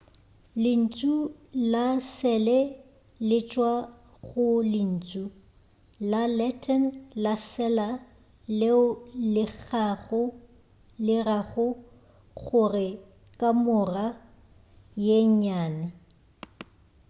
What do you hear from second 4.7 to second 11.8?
lentšu la latin la cella leo le rago